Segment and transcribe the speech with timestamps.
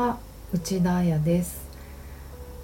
[0.00, 0.18] は
[0.54, 1.68] 内田彩です。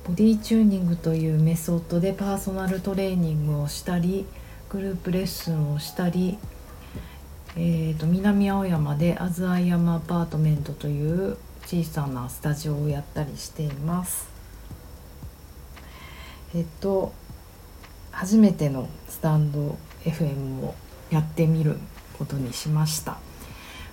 [0.07, 4.25] ボディチューニングというメソッドでパーソナルトレーニングをしたり
[4.71, 6.39] グループレッスンをしたり、
[7.54, 11.36] えーと、南青山で As I am アパートメントという
[11.67, 14.29] 小さなスタジオをやったりしています。
[16.55, 17.12] えっと
[18.12, 20.75] 初めてのスタンド FM を
[21.11, 21.77] やってみる
[22.18, 23.18] ことにしました。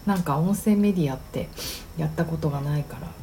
[0.06, 1.50] なんか音声メディアって
[1.98, 3.23] やったことがないから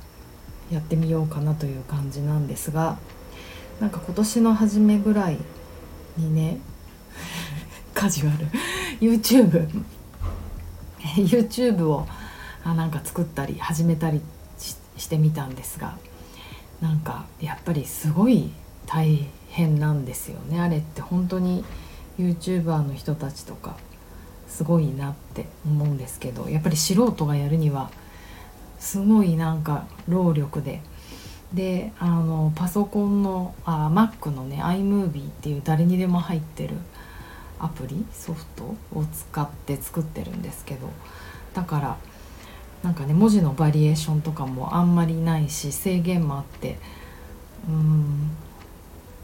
[0.71, 2.99] やってみようかなという感じなんですが
[3.81, 5.39] なんか今年の初めぐらい
[6.17, 6.59] にね
[7.95, 8.47] カジュアル
[9.01, 9.69] YouTube
[11.17, 12.07] YouTube を
[12.65, 14.21] あなんか作ったり始めたり
[14.97, 15.97] してみたんですが
[16.81, 18.51] なんかやっぱりすごい
[18.87, 21.65] 大変なんですよねあれって本当に
[22.19, 23.77] YouTuber の人たちとか
[24.47, 27.91] すごいなって思うんですけどやっぱり素人がやるには
[28.81, 30.81] すごいなんか労力で。
[31.55, 36.77] であのパソコンのあ Mac のね iMovie っていう誰にでも入ってる
[37.59, 40.89] アプリソフトを使って作ってるんですけど。
[41.53, 41.97] だから
[42.83, 46.79] なんかね文字のバリエーションとかもあんまりないし制限もあって。
[47.69, 48.31] うん。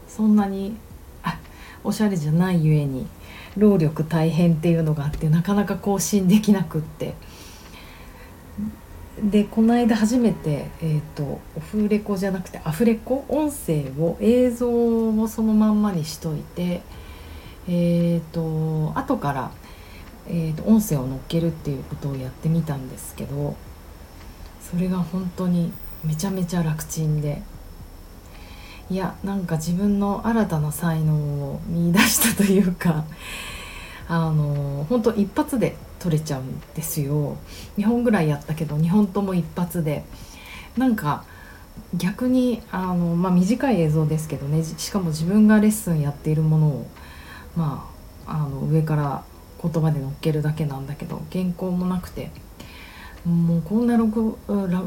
[0.07, 0.77] そんなに
[1.23, 1.37] あ
[1.83, 3.07] おしゃれじゃないゆえに
[3.55, 7.15] 労力大変っていうのがあってなかなか更新できなくって。
[9.21, 13.25] でこの間初めて、えーと、オフレコじゃなくてアフレコ？
[13.29, 16.81] 音声を映像をそのまんまにしといて
[17.67, 19.51] え、ー、と後から、
[20.27, 23.55] えーと、音声を乗っけるっていうことをやってみたんですけど
[24.61, 27.41] それが本当にめちゃめちゃ楽ちんで
[28.89, 33.03] いやなんか自分の新たな才能を見出したというか
[34.07, 37.37] あの本当一発で撮れちゃうんですよ。
[37.77, 40.03] 2本ぐらいやったけど2本とも一発で。
[40.77, 41.23] なんか
[41.95, 44.63] 逆にあの、まあ、短い映像ですけどね。
[44.63, 46.87] しかも自分がレッスンやっているものを
[47.55, 47.89] ま
[48.25, 49.23] ああの上から
[49.61, 52.31] 言葉で乗っけるだけなんだけど原稿もなくて。
[53.25, 54.37] もうこんな楽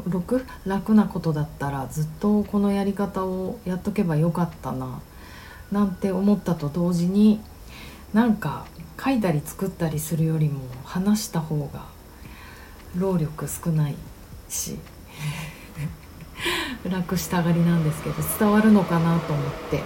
[0.07, 4.99] 楽楽なことだったらずっとこのやり方をやっとけばよかったな
[5.71, 7.39] なんて思ったと同時に
[8.13, 8.65] なんか
[9.03, 11.85] 書いたり作ったりするよりも話した方が
[12.95, 13.95] 労力少ない
[14.49, 14.77] し
[16.83, 19.83] 楽したがりなんですけど伝わるのかなと思って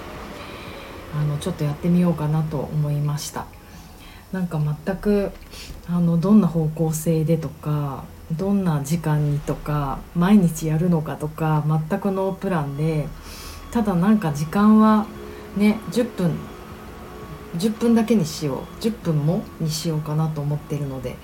[1.15, 3.45] あのちょっとやってみようかなと思いました。
[4.31, 5.31] なんか全く
[5.87, 8.03] あのどんな方向性でとか
[8.33, 13.07] どんな時間にとか毎日やるのかとか全くノープランで
[13.71, 15.05] ただなんか時間は
[15.55, 16.37] ね10分
[17.55, 18.83] 10分だけにしよう。
[18.83, 21.15] 10分もにしようかなと思っているので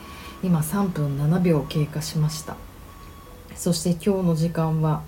[0.44, 2.56] 今3分7秒経過しました。
[3.56, 5.04] そして今日の時間は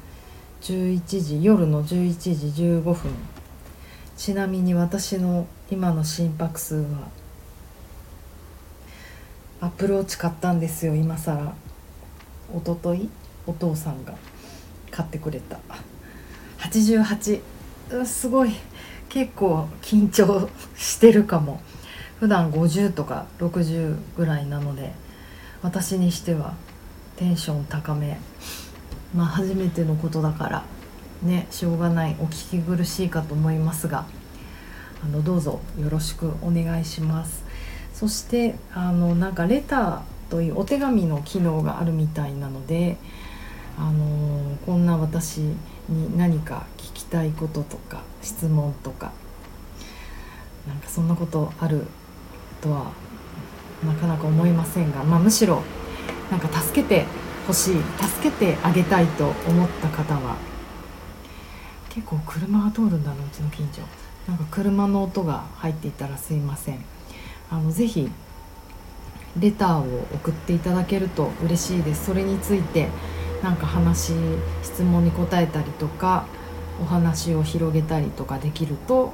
[0.61, 3.11] 11時夜の11時15分
[4.15, 7.09] ちなみに私の今の心拍数は
[9.59, 11.55] アプローチ買ったんですよ今更。
[12.53, 13.09] おととい
[13.47, 14.13] お父さんが
[14.91, 15.59] 買ってくれた。
[16.59, 17.41] 88
[18.05, 18.51] すごい。
[19.13, 21.61] 結構緊張してるかも。
[22.19, 24.93] 普段50とか60ぐらいなので
[25.61, 26.53] 私にしては
[27.17, 28.17] テンション高め。
[29.13, 30.63] まあ初めてのことだから
[31.21, 32.15] ねしょうがない。
[32.19, 34.05] お聞き苦しいかと思いますが
[35.03, 37.43] あのどうぞよろしくお願いします。
[37.93, 42.97] そしてあのなんかレターというお手紙の機能があるみたいなので
[43.77, 45.37] あのこんな私
[45.89, 49.11] に何か聞きたいこととか質問とか
[50.67, 51.85] なんかそんなことある
[52.61, 52.91] とは
[53.85, 55.61] なかなか思いませんが、まあ、むしろ
[56.31, 57.05] なんか助けて
[57.47, 60.37] ほしい助けてあげたいと思った方は
[61.89, 63.81] 結構車が通るんだなうちの近所。
[64.27, 66.83] なんか車の音が入っていたらすいません。
[67.51, 68.09] あのぜひ
[69.37, 72.05] レターを送っていただけると嬉しいです。
[72.05, 72.87] それについて
[73.43, 74.13] なんか話
[74.63, 76.25] 質問に答えたりとか
[76.81, 79.13] お話を広げたりとかできると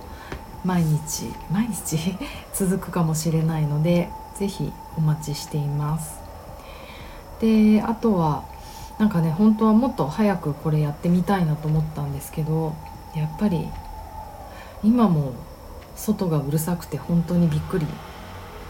[0.63, 2.15] 毎日毎日
[2.53, 6.19] 続くかもしれないので是非お待ちしています。
[7.41, 8.43] であとは
[8.99, 12.75] なんかね本当はもっと早くこれやってみたいなと思ったんですけど
[13.15, 13.67] やっぱり
[14.83, 15.31] 今も
[15.95, 17.87] 外がうるさくて本当にびっくり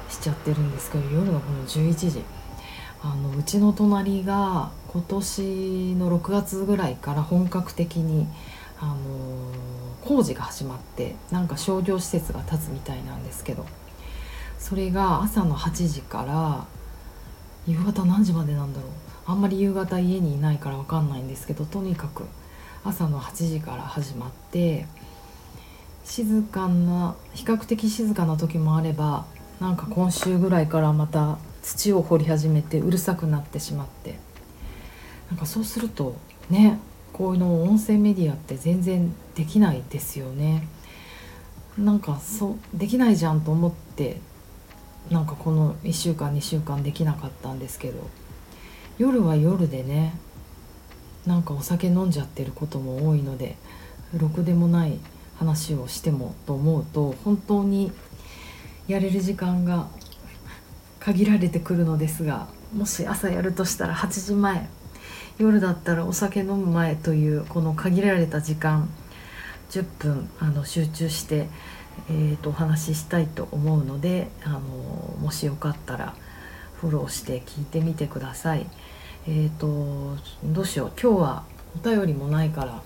[0.08, 2.24] しちゃってるんですけど夜のこの11時
[3.04, 8.28] あのうちの隣が今年の6月ぐらいから本格的に
[8.80, 8.96] あの
[10.02, 13.66] 工事が始まってなんか商業施設が建つみたいなんですけど
[14.58, 16.66] それが朝の8時から
[17.68, 18.92] 夕方何時までなんだろう。
[19.30, 22.24] あんまり夕方家にいないから分かんないんですけどとにかく
[22.84, 24.88] 朝の8時から始まって
[26.04, 29.28] 静かな比較的静かな時もあれば
[29.60, 34.18] なんか今週ぐらいからまた土を掘り始めてうるさくなってしまって
[35.30, 36.16] なんかそうすると
[36.50, 36.80] ね
[37.14, 40.68] こういうの音声メディアって全然できないですよね。
[41.78, 44.20] なんかそうできないじゃんと思って
[45.10, 48.10] なんかこの1週間2週間できなかったんですけど
[48.98, 50.14] 夜は夜でね
[51.26, 53.56] なんかお酒飲んじゃってることも多いので
[54.14, 55.00] ろくでもない
[55.38, 57.92] 話をしてもと思うと本当に
[58.88, 59.88] やれる時間が
[61.00, 64.68] 限られてくるのですがもし朝やるとしたら8時前
[65.40, 68.90] 夜だったらお酒飲む前というこの限られた時間
[69.70, 71.48] 10分あの集中して、
[72.10, 76.14] えーと、お話ししたいと思うのであのもしよかったら
[76.82, 78.66] フォローして聞いてみてください。
[79.28, 81.44] えーとどうしよう今日は
[81.82, 82.82] お便りもないから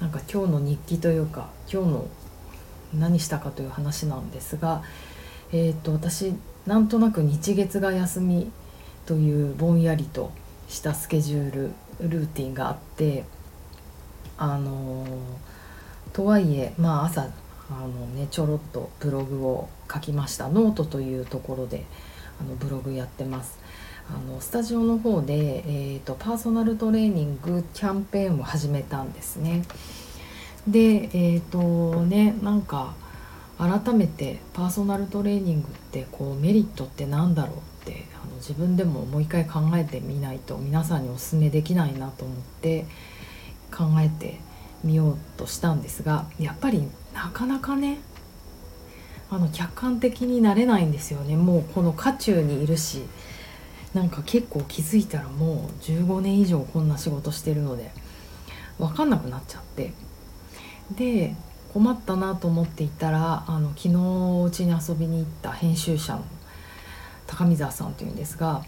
[0.00, 2.08] なんか今日の日記というか今日の
[2.98, 4.82] 何したかという話なんですが、
[5.52, 6.34] えーと、私
[6.66, 8.50] なんとなく日月が休み
[9.06, 10.32] というぼんやりと
[10.68, 13.24] したスケジュールルーティンがあって
[14.36, 15.06] あの
[16.12, 17.22] とはいえまあ朝
[17.70, 21.84] あの、ね、ちょろっとブログを書きましたノートというところで
[22.40, 23.58] あのブログやってます。
[24.10, 29.64] あのスタジオの方で、えーと、パーソナルトレーニングキャンペーンを始めたんですね。
[30.66, 32.94] でえっ、ー、とねなんか
[33.58, 38.06] 改めてパーソナルトレーニングってこうメリットって何だろうって
[38.38, 42.86] 自分でももう一回考えてみないと皆さんにおすすめできないなと思って
[43.70, 44.40] 考えて
[44.82, 47.98] みようとしたんですがやっぱりなかなかね
[49.30, 51.36] あの客観的になれないんですよね。
[51.36, 53.02] もうこの渦中にいるし
[53.92, 57.90] なんか結構気づいたらもう15年以上こんな仕事してるので
[58.78, 59.92] 分かんなくなっちゃって。
[60.96, 61.34] で
[61.72, 66.24] 困ったなと思っていたらあの昨日うちに遊びに行った編集者の
[67.28, 68.64] 高見沢さんというんですが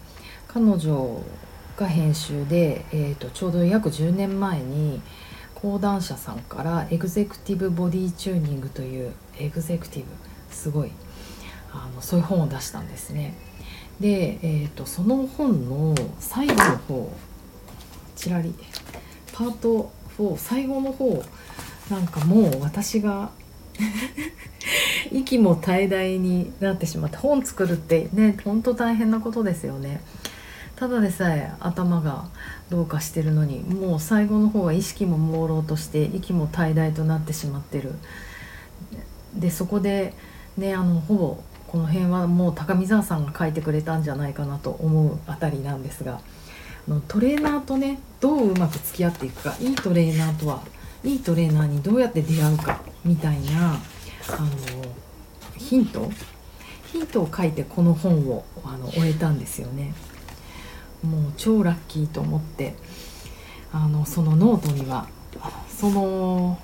[0.47, 1.23] 彼女
[1.77, 5.01] が編集で、えーと、ちょうど約10年前に
[5.55, 10.09] 講談社さんからエグゼクティブ・ボディチューニングというエグゼクティブ
[10.55, 10.93] すごい
[11.73, 13.35] あのそういう本を出したんですね。
[14.01, 17.13] で、えーと、その本の最後の方
[18.17, 18.55] ちらり
[19.33, 21.23] パート4最後の方
[21.91, 23.31] なんかもう私が
[25.13, 30.01] 息も怠大になってしまって本作るってねほんと大変なことですよね。
[30.77, 32.25] ただでさえ頭が
[32.71, 37.93] どうかしてるのにもう最後の方は意識も朦朧として息も怠大となってしまってる
[39.35, 40.15] でそこで
[40.57, 46.23] ねあのほぼこの辺はもう高見沢さんが書いてくれたんじゃないかなと思うあたりなんですが
[46.89, 50.63] あのトレーナーとねどううまく付き合っていくかいいトレーナーとは
[51.05, 54.49] いいトレーナーにどうやって出会うかみたいなあの
[55.57, 56.11] ヒント？
[56.93, 59.95] ヒントを書いてこの本をあの終えたんですよね。
[61.03, 62.75] もう超ラッキーと思って。
[63.73, 65.07] あのそのノートには
[65.69, 66.59] その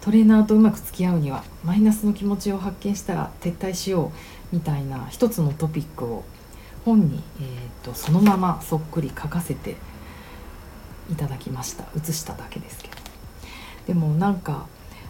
[0.00, 4.12] トレーナーとうまく付き合うにはマイナスの気持ちを発見したら撤退しよ
[4.52, 6.22] うみたいな一つのトピックを
[6.84, 9.74] 本に、えーと、そのままそっくり書かせて
[11.10, 11.84] いただきました。
[11.96, 12.91] 写しただけですけど。
[13.86, 14.66] でもなんか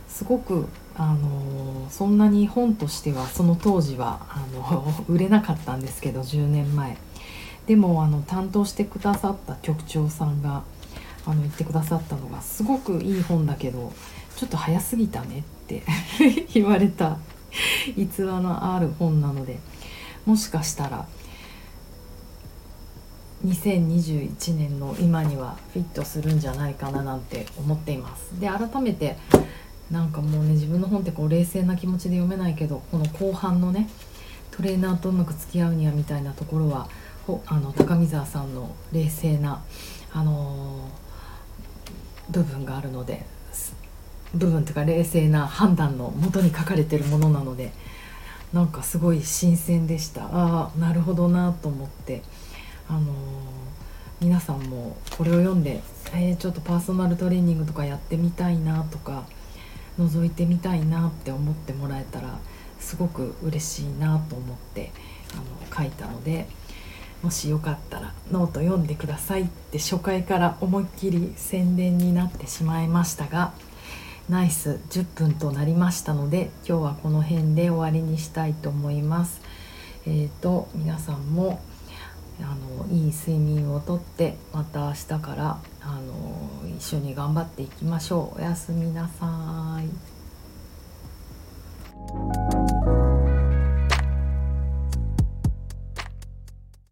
[0.09, 6.97] すごくあのそんなに本としてはその当時はあの売れなかったんですけど10年前。
[7.67, 10.64] でもあの担当してくださった局長さんが
[11.25, 13.93] あの言ってくださったのがすごくいい本だけど
[14.37, 15.83] ちょっと早すぎたねって
[16.52, 17.19] 言われた
[17.97, 19.61] 逸話のある本なので
[20.26, 21.07] もしかしたら
[23.45, 29.17] 2021年の今にはフィットするんじゃないかななんて思っていますで改めて
[29.91, 33.89] なんかもうね自分の本ってこう冷静な気持ちで読めないけどこの後半のね
[34.53, 36.89] トレーナーとうまく付き合うにはみたいなところは
[37.47, 39.63] あの高見沢さんの冷静な、
[40.13, 43.25] あのー、部分があるので
[44.35, 47.73] 部分というか冷静な判断のもとに書かれてるものなので
[48.53, 52.23] なんかすごい新鮮でしたああなるほどなと思って。
[52.89, 53.05] あのー、
[54.21, 55.83] 皆さんもこれを読んで、
[56.15, 59.25] えー、ちょっとパーソナルトレーニングとかやってみたいなとか
[59.99, 62.39] 覗いてみたいなって思ってもらえたら
[62.81, 64.91] すごく嬉しいなと思って
[65.33, 66.47] あの書いたので
[67.23, 73.53] もしよかったらノート読んでくださいって初回から思いっきり宣伝になってしまいましたが
[74.29, 79.41] ナイス10分となりましたので今日はこの辺で終わりにしたいと思います。
[80.07, 81.61] えーと皆さんも
[82.41, 90.22] あのいい睡眠をとってまた明日からあの一緒に頑張っていきましょうおやすみなさい。